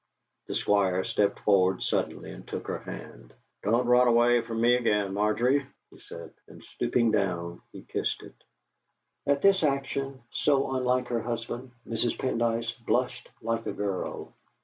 [0.47, 3.35] The Squire stepped forward suddenly and took her hand.
[3.61, 8.43] "Don't run away from me again, Margery!" he said; and stooping down, he kissed it.
[9.27, 12.17] At this action, so unlike her husband, Mrs.
[12.17, 14.33] Pendyce blushed like a girl.